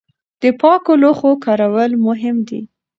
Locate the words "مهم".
2.05-2.37